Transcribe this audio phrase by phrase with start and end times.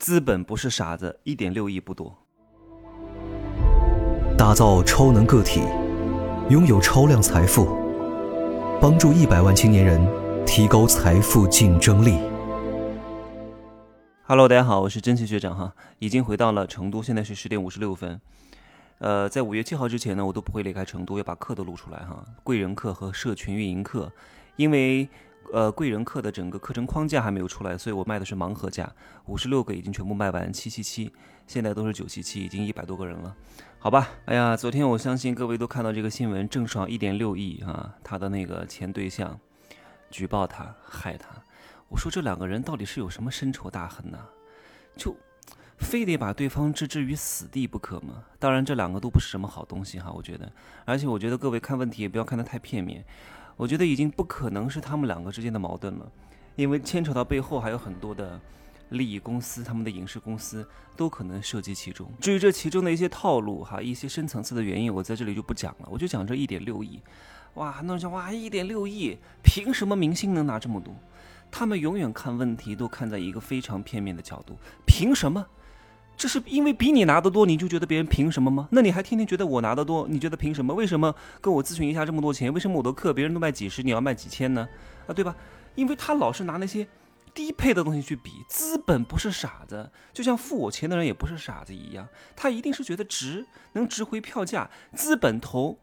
[0.00, 2.16] 资本不是傻子，一点六亿不多。
[4.38, 5.60] 打造超能个体，
[6.48, 7.66] 拥有超量财富，
[8.80, 10.00] 帮助一百万青年人
[10.46, 12.18] 提高财富竞争力。
[14.22, 18.18] Hello，大家好，我是真奇学长哈，已经回到了成都，现在是十点五十六分。
[19.00, 22.24] 呃，在五月七号之前呢，我都不会离开成都，要把课都录出来哈。
[22.42, 24.10] 贵人课和社群运营课，
[24.56, 25.10] 因为。
[25.52, 28.90] 呃，贵人课的整个课程框架还没有出来，所以我卖的是盲盒价，
[29.26, 31.12] 五十六个已经全部卖完，七七七，
[31.46, 33.34] 现在都是九七七，已经一百多个人了，
[33.80, 34.08] 好吧？
[34.26, 39.38] 哎呀，昨天我相信各位都看到这个新闻，郑爽一点六亿啊，他的那个前对象
[40.08, 41.28] 举报他，害他，
[41.88, 44.18] 我说这两个人到底是有什么深仇大恨呢？
[44.96, 45.16] 就
[45.78, 48.22] 非得把对方置之于死地不可吗？
[48.38, 50.52] 当然，这两个都不是什么好东西哈，我觉得，
[50.84, 53.04] 而且我觉得各位看问题也不要看得太片面。
[53.60, 56.10] 我觉得已经不可能是他们两个之间的矛盾了，
[56.56, 58.40] 因为牵扯到背后还有很多的
[58.88, 62.10] 利益公司，他们的影视公司都可能涉及其中。
[62.18, 67.02] 至于这其中的一些套路哈，一些深层次的原因，我在这里就不讲了，我就讲这一点六亿。
[67.56, 70.94] 哇，很多人讲哇，一点六亿，凭什么明星能拿这么多？
[71.50, 74.56] 他们永远看问题都看在一个非常片面的角度，
[74.86, 75.46] 凭什么？
[76.20, 78.68] 这是因为比你拿得多，你就觉得别人凭什么吗？
[78.72, 80.74] 那你还天天觉得我拿得多，你觉得凭什么？
[80.74, 82.52] 为什么跟我咨询一下这么多钱？
[82.52, 84.68] 为什么我的课别人都卖几十，你要卖几千呢？
[85.06, 85.34] 啊，对吧？
[85.76, 86.86] 因为他老是拿那些
[87.32, 88.32] 低配的东西去比。
[88.50, 94.68] 资本不是傻子，就像付我钱的人也不是傻子一样，他一定是觉得值，能值回票价。
[94.94, 95.78] 资本投。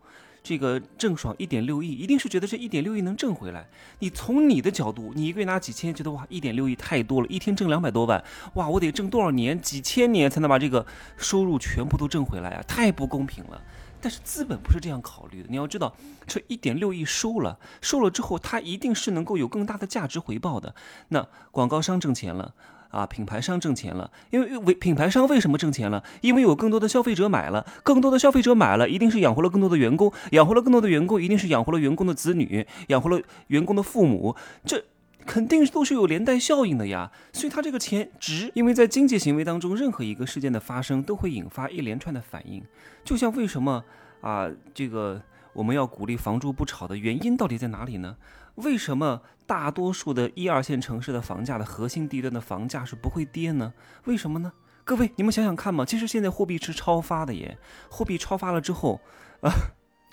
[0.48, 3.68] 这个郑爽一点六亿，一定是觉得这一点六亿能挣回来。
[4.00, 8.24] 你从你的角度，你一个月拿几千，觉得哇，一点六亿太多了，一天挣两百多万，
[8.54, 10.86] 哇，我得挣多少年，几千年才能把这个
[11.18, 12.64] 收入全部都挣回来啊？
[12.66, 13.62] 太不公平了。
[14.00, 15.94] 但是资本不是这样考虑的，你要知道，
[16.26, 20.74] 这一点六亿收了，收了之后，它一定是能够有更大的价值回报的。
[21.10, 22.54] 那广告商挣钱了。
[22.90, 26.04] 啊，品牌商挣钱了，因为为品牌商为什么挣钱了？
[26.22, 34.36] 因为有更多的消费者买了，更多的消费者买了，一定是养活了更多的员工，养活了更多的员工，一定是养活了员工的子女，养活了员工的父母，
[34.66, 34.86] 这
[35.26, 37.12] 肯定都是有连带效应的呀。
[37.34, 42.64] 所以他这个钱值，因为在经济行为当中，任何一个事件的发生都会引发一连串的反应。
[43.04, 43.84] 就像为什么
[44.22, 45.22] 啊，这个
[45.54, 48.16] 我们要鼓励房住不炒的原因到底在哪里呢？
[48.58, 53.74] 为什么大多数的一二线城市的房价的核心地段的房价是不会跌呢？
[54.06, 54.52] 为什么呢？
[54.84, 57.58] 各位，你们想想看嘛，其实现在货币是超发的耶，
[57.90, 59.02] 货币超发了之后，
[59.42, 59.52] 啊。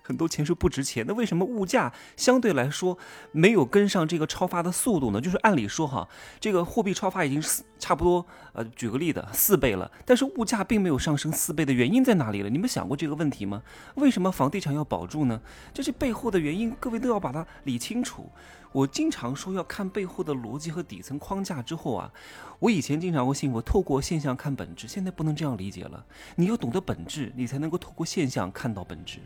[0.06, 2.98] 很多钱是不值钱，那为什么物价相对来说
[3.32, 5.20] 没有跟上这个超发的速度呢？
[5.20, 6.06] 就是按理说哈，
[6.38, 12.50] 这个货币超发已经是差不多，呃，举个例子，四倍了，但是物价并没有上升四倍的原因在哪里了？
[12.50, 13.62] 你们想过这个问题吗？
[13.94, 15.40] 为什么房地产要保住呢？
[15.72, 18.30] 这是背后的原因，各位都要把它理清楚。
[18.72, 22.12] 我经常说要看背后的逻辑和底层框架之后啊，
[22.58, 26.04] 我以前经常会信我透过现象看本质，现在不能这样理解了。
[26.36, 29.20] 你要懂得本质，你才能够透过现象看到本质。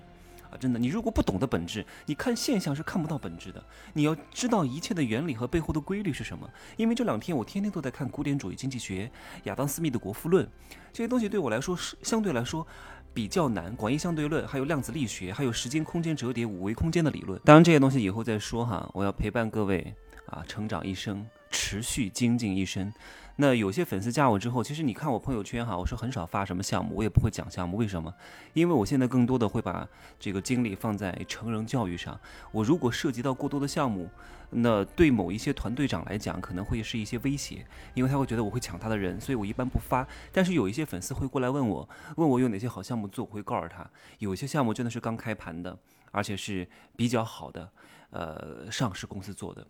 [0.50, 3.62] 啊，真的，你如果不懂得本质，你看现象是看不到本质的。
[3.92, 6.48] 你要知道一切的原理和背后的规律是什么。
[6.76, 9.10] 因为这两天我天天都在看古典主义经济学、
[9.44, 10.44] 亚当·斯密的《国富论》，
[10.92, 12.66] 这些东西对我来说是相对来说
[13.12, 13.74] 比较难。
[13.76, 17.40] 广义相对论，还有量子力学，还有时间空间折叠、五维空间的理论。
[17.44, 18.88] 当然这些东西以后再说哈。
[18.94, 19.94] 我要陪伴各位
[20.26, 22.92] 啊，成长一生，持续精进一生。
[23.40, 27.76] 那有些粉丝加我之后，其实你看我朋友圈哈，我是很少发什么项目，我也不会讲项目。
[27.76, 28.12] 为什么？
[28.52, 29.86] 因为我现在更多的会把
[30.18, 32.18] 这个精力放在成人教育上。
[32.50, 34.10] 我如果涉及到过多的项目，
[34.50, 40.04] 那对某一些团队长来讲，可能会是一些威胁，因为他会觉得我会抢他的人，所以我一般不发。
[40.32, 43.88] 但是有一些粉丝会过来问我，问我有哪些好项目做，我会告诉他，
[44.18, 45.78] 有些项目真的是刚开盘的，
[46.10, 46.66] 而且是
[46.96, 47.70] 比较好的，
[48.10, 49.64] 呃，上市公司做的。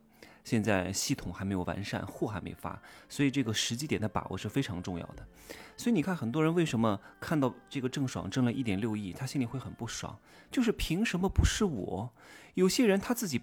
[0.48, 5.22] 现在系统还没有完善，货还没发，所以这个时机点的把握是非常重要的。
[5.76, 10.18] 所以你看，很多人为什么看到这个郑爽挣了一点六亿，他心里会很不爽，
[10.50, 12.10] 就是凭什么不是我？
[12.54, 13.42] 有些人他自己，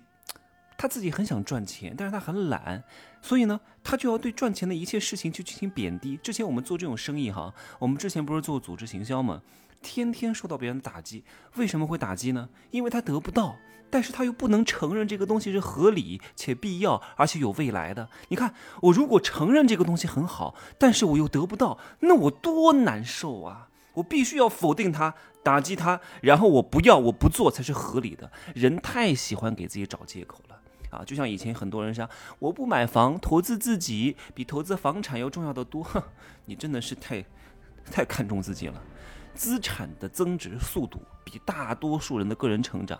[0.79, 2.83] 他自己很想赚钱，但是他很懒，
[3.21, 6.17] 所以呢，他就要对赚钱的一切事情去进行贬低。
[6.17, 9.43] 之前我们做这种生意哈，我们之前不是做组织行销吗？
[9.81, 11.23] 天天受到别人的打击，
[11.55, 12.49] 为什么会打击呢？
[12.71, 13.55] 因为他得不到。
[13.87, 18.09] 但是他又不能承认这个东西是合理且必要，而且有未来的。
[18.27, 23.69] 你看，我如果承认这个东西很好，但是我又得不到，那我多难受啊！
[23.93, 25.13] 我必须要否定他，
[25.43, 28.29] 打击他，然后我不要，我不做才是合理的。
[28.53, 31.05] 人太喜欢给自己找借口了啊！
[31.05, 35.87] 就像以前很多人说，我不买房，投资自己比投资房产要重要的多。
[36.45, 37.23] 你真的是太，
[37.89, 38.81] 太看重自己了。
[39.35, 42.99] 资产的增值速度比大多数人的个人成长。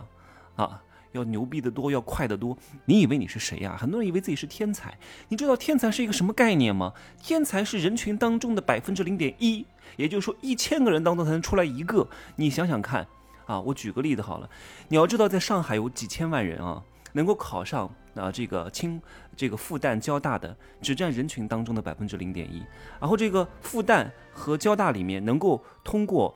[0.54, 0.80] 啊，
[1.12, 2.56] 要牛逼得多，要快得多。
[2.84, 3.76] 你以为你是谁呀？
[3.78, 4.96] 很多人以为自己是天才。
[5.28, 6.92] 你知道天才是一个什么概念吗？
[7.22, 9.66] 天才是人群当中的百分之零点一，
[9.96, 12.08] 也就是说一千个人当中才能出来一个。
[12.36, 13.06] 你想想看
[13.46, 14.48] 啊，我举个例子好了，
[14.88, 16.82] 你要知道，在上海有几千万人啊，
[17.12, 19.00] 能够考上啊这个清
[19.36, 22.62] 这个复旦交大的，只占人群当中的百分之零点一。
[23.00, 26.34] 然后这个复旦和交大里面能够通过。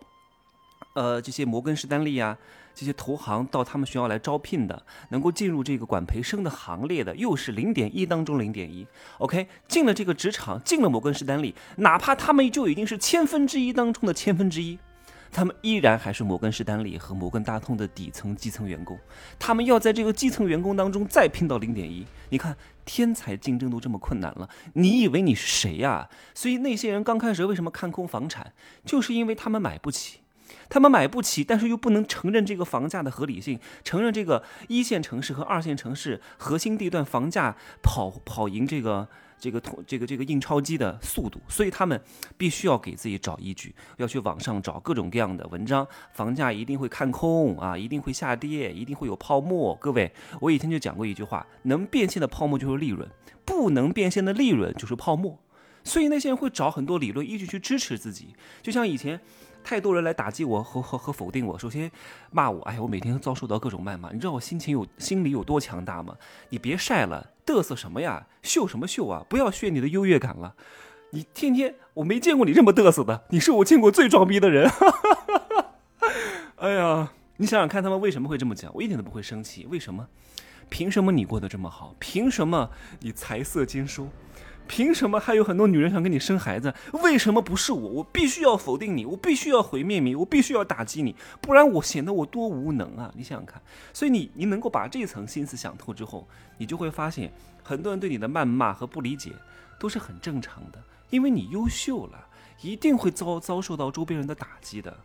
[0.94, 2.37] 呃，这些摩根士丹利啊，
[2.75, 8.84] 这些投行到他们学校来招聘的，能够进入这个管培生的行列的，又是零点一当中零点一。
[9.19, 14.76] OK，进了这个职场，进了摩根士丹利，哪怕他们就已经是千分之一当中的千分之一，
[15.32, 18.99] 他们依然还是摩根士丹利和摩根大通的底层基层员工。
[19.38, 22.06] 他们要在这个基层员工当中再拼到零点一。
[22.31, 26.09] 你看，天才竞争都这么困难了，你以为你是谁呀？
[26.35, 28.53] 所以那些人刚开始为什么看空房产，
[28.85, 30.21] 就是因为他们买不起。
[30.69, 39.09] 他们买不起，但是又不能承认这个房价的合理性，承认这个一线城市和二线城市核心地段房价跑跑赢这个
[39.41, 42.01] 这个通这个这个印钞机的速度，所以他们
[42.37, 49.75] 必须要给自己找依据，要去网上找各种各样的文章，房价一定会看空啊，一定会下跌，一定会有泡沫。
[49.77, 53.09] 各位，我以前就讲过一句话：能变现的泡沫就是利润，
[53.45, 55.39] 不能变现的利润就是泡沫。
[55.83, 59.19] 所以那些人会找很多理论依据去支持自己，就像以前。
[59.62, 61.91] 太多人来打击我和和和否定我，首先
[62.31, 66.17] 骂我，哎呀，我每天遭受到各种谩骂，你知道我心情有心里有多强大吗？
[66.49, 69.25] 你别晒了，嘚瑟什么呀，秀什么秀啊？
[69.29, 70.55] 不要炫你的优越感了，
[71.11, 74.71] 你天天我没见过你这么嘚瑟的，你是我见过最装逼的人。
[76.56, 78.71] 哎呀，你想想看，他们为什么会这么讲？
[78.75, 80.06] 我一点都不会生气，为什么？
[80.69, 81.95] 凭什么你过得这么好？
[81.99, 82.71] 凭什么
[83.01, 84.09] 你财色兼收？
[84.70, 86.72] 凭什么还有很多女人想跟你生孩子？
[87.02, 87.88] 为什么不是我？
[87.88, 93.12] 我必须要否定你，我必须要毁灭你，我必须要打击你，不然我显得我多无能啊！
[93.17, 93.61] 你想想看，
[93.93, 96.25] 所以你你能够把这层心思想透之后，
[96.56, 97.32] 你就会发现，
[97.64, 99.32] 很多人对你的谩骂和不理解
[99.76, 100.81] 都是很正常的，
[101.11, 102.28] 因为你优秀了，
[102.62, 104.96] 一定会遭遭受到周边人的打击的。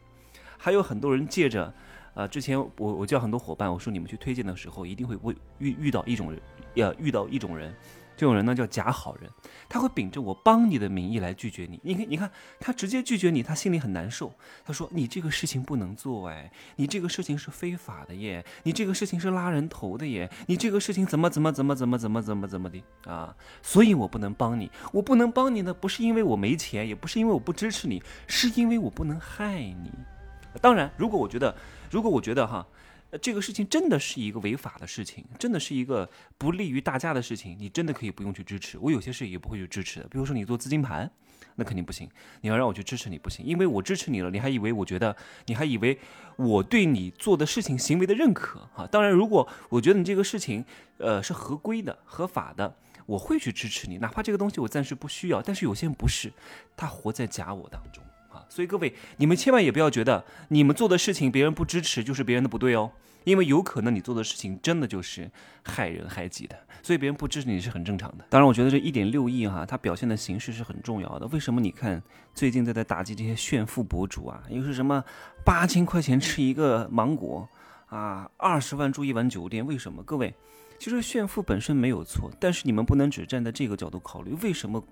[0.60, 1.74] 还有很多人借着，
[2.14, 6.40] 呃，之前我我叫很多伙伴，我说你们去推荐的时候，一定会会遇遇到一种人，
[6.76, 7.76] 要遇到一种人。
[8.18, 9.30] 这种人呢叫假好人，
[9.68, 11.80] 他会秉着我帮你的名义来拒绝你。
[11.84, 14.34] 你看，你看，他直接拒绝你，他心里很难受。
[14.64, 23.36] 他说：“你这个事情不能做，哎，你这个事情是非法的耶，你这个事情是拉人头的耶，你这个事情怎么怎么怎么怎么怎么怎么怎么的啊？
[23.62, 29.92] 所以我不能帮你，我不能帮你呢，不是因为我没钱，也不是因为我不支持你，是因为我不能害你。
[30.62, 31.54] 当然，如果我觉得，
[31.92, 32.66] 如果我觉得哈。”
[33.22, 38.78] 这个事情真的是一个违法的事情，真的是一个不利于大家的事情，你真的可以不用去支持。
[38.78, 41.10] 我有些事也不会去支持的，比如说你做资金盘，
[41.56, 42.10] 那肯定不行。
[42.42, 45.16] 你要让我去支持你不行，因为我支持你了，你还以为我觉得，
[45.46, 45.98] 你还以为
[46.36, 48.86] 我对你做的事情行为的认可啊？
[48.88, 50.66] 当然，如果我觉得你这个事情，
[50.98, 52.76] 呃，是合规的、合法的，
[53.06, 55.42] 我会去支持你，哪怕这个东西我暂时不需要。
[55.42, 56.34] 但是有些人不是，
[56.76, 58.04] 他活在假我当中。
[58.50, 62.92] 所以各位，你们千万也不要觉得你们做的事情别人不支持就是别人的不对哦，
[63.24, 65.30] 因为有可能你做的事情真的就是
[65.64, 68.26] 害人害己的，所以别人不支持你是很正常的。
[68.30, 71.28] 当然，我觉得这一点六亿哈，它表现的形式是很重要的。
[71.28, 71.60] 为什么？
[71.60, 72.02] 你看
[72.34, 75.04] 最近在在打击这些炫富博主啊，又是什么
[75.44, 77.48] 八千块钱吃一个芒果
[77.88, 79.66] 啊，二十万住一晚酒店？
[79.66, 80.04] 为什么？
[80.04, 80.34] 各位，
[80.78, 84.84] 其实炫富本身没有错，但是你们不能只站在这个角度考虑，为什么？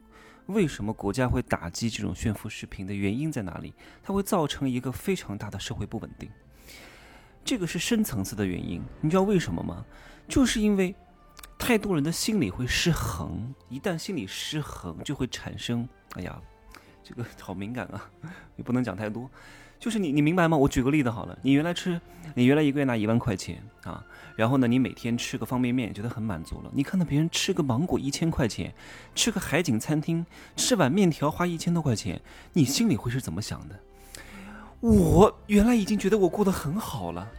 [0.48, 3.74] 为什么国家会打击这种炫富视频的原因在哪里？
[4.04, 6.30] 它会造成一个非常大的社会不稳定，
[7.46, 8.82] 这个是深层次的原因。
[9.02, 9.86] 你知道为什么吗？
[10.28, 10.94] 就是因为
[11.58, 15.88] 太多人的心理会失衡，一旦心理失衡，就会产生……
[16.16, 16.42] 哎呀，
[17.04, 18.10] 这个好敏感啊，
[18.58, 19.30] 也不能讲太多。
[19.84, 20.56] 就是你，你明白吗？
[20.56, 22.00] 我举个例子好了，你原来吃，
[22.36, 24.02] 你原来一个月拿一万块钱啊，
[24.38, 26.72] 然后呢，你每天吃个方便面，觉得很满足了。
[26.74, 28.74] 你看到别人吃个芒果一千块钱，
[29.14, 30.26] 吃个海景餐厅，
[30.56, 32.22] 吃碗面条花一千多块钱，
[32.54, 33.78] 你心里会是怎么想的？
[34.80, 37.30] 我原来已经觉得我过得很好了。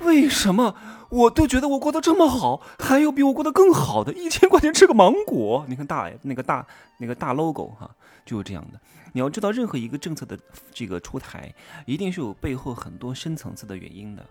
[0.00, 0.74] 为什么
[1.08, 4.12] 我都觉得我过得这么好，还有比我过得更好的？
[4.12, 6.66] 一千块钱吃个芒果，你看大那个大
[6.98, 7.90] 那个大 logo 哈，
[8.24, 8.80] 就是这样的。
[9.12, 10.38] 你要知道，任何一个政策的
[10.72, 11.52] 这个出台，
[11.84, 14.24] 一定是有背后很多深层次的原因的，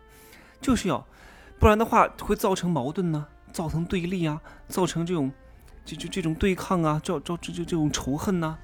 [0.61, 1.05] 就是要
[1.59, 5.29] 不然的话会造成矛盾呢，造成对立啊，造成这种
[5.83, 8.57] 这这这种对抗啊，造造这这这种仇恨呐，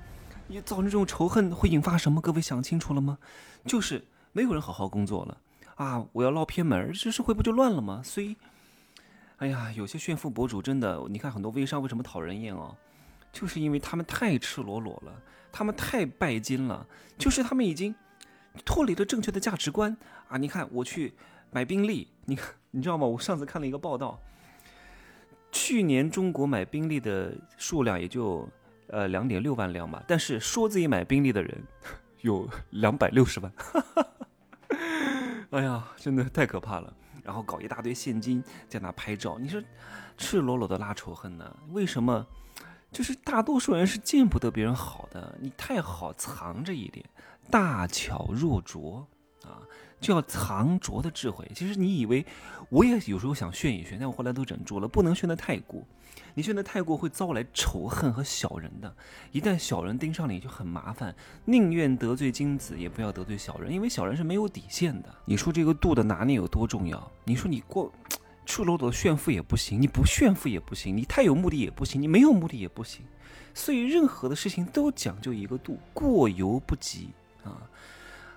[0.48, 2.22] 你造成这种仇恨会引发什么？
[2.22, 3.18] 各位想清楚了吗？
[3.66, 5.38] 就是没有人好好工作了。
[5.76, 6.06] 啊！
[6.14, 8.02] 我要捞偏门，这社会不就乱了吗？
[8.04, 8.36] 所以，
[9.38, 12.76] 哎呀，有些炫富博主真的，你看很多微商为什么讨人厌哦？
[13.34, 17.94] 就是因为他们太赤裸裸了，他们太拜金了，就是他们已经
[18.64, 19.96] 脱离了正确的价值观
[20.30, 20.38] 啊！
[20.38, 21.14] 你看我去
[21.52, 23.06] 买宾利，你看你知道吗？
[23.06, 24.18] 我上次看了一个报道，
[25.52, 28.48] 去年中国买宾利的数量也就
[28.88, 31.62] 呃两点六万辆吧，但是说自己买宾利的人
[32.22, 33.52] 有两百六十万。
[35.56, 36.94] 哎呀，真的太可怕了！
[37.24, 39.62] 然后搞一大堆现金在那拍照，你说
[40.18, 41.56] 赤裸裸的拉仇恨呢？
[41.70, 42.28] 为什么？
[42.92, 47.06] 就是大多数人是见不得别人好的，你太好藏着一点，
[47.50, 49.08] 大巧若拙
[49.46, 49.62] 啊，
[50.02, 51.50] 就要藏拙的智慧。
[51.56, 52.26] 其实你以为，
[52.70, 55.84] 我也有时候想炫一炫，但我后来都忍住了，不能炫得太过。
[56.34, 58.94] 你炫得太过会招来仇恨和小人的，
[59.32, 61.16] 一旦小人盯上你就很麻烦。
[61.46, 65.16] 宁愿得罪金子，也不要得罪小人，因为小人是没有底线的。
[65.26, 67.12] 你说这个度的拿捏有多重要？
[67.24, 67.92] 你说你过。
[68.48, 73.04] 赤裸裸的炫富也不行，你不炫富也不行，你太有目的也不行，你没有目的也不行，
[73.56, 77.10] 所以任何的事情都讲究一个度，过犹不及
[77.44, 77.68] 啊！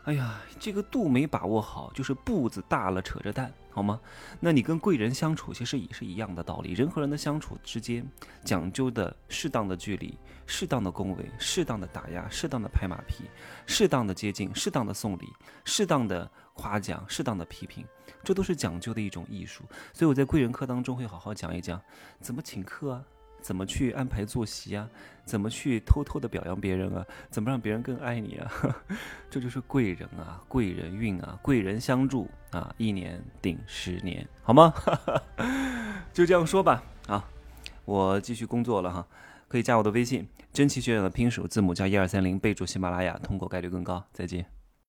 [0.09, 4.01] 哎呀，这个度没把握好，就是步子大了扯着蛋，好吗？
[4.41, 6.73] 那你跟贵人相处，其实也是一样的道理。
[6.73, 8.03] 人和人的相处之间，
[8.43, 13.25] 讲究的适当的距离，适当的恭维，适当的打压，适当的拍马屁，
[13.67, 15.29] 适当的接近，适当的送礼，
[15.67, 17.85] 适当的夸奖，适当的批评，
[18.25, 19.63] 这都是讲究的一种艺术。
[19.93, 21.79] 所以我在贵人课当中会好好讲一讲，
[22.19, 23.05] 怎么请客啊。
[23.41, 24.89] 怎么去安排坐席啊？
[25.25, 27.05] 怎么去偷偷的表扬别人啊？
[27.31, 28.51] 怎么让别人更爱你啊？
[29.31, 34.73] 这就是贵人啊，贵人运啊，贵人相助啊，一年顶十年，好吗？
[36.13, 36.83] 就这样说吧。
[37.07, 37.25] 啊，
[37.85, 39.07] 我继续工作了哈，
[39.49, 44.03] 可以加我的微信，真奇学长的拼手字母加一二三零，备注喜马拉雅，通过概率更高。
[44.13, 44.58] 再见。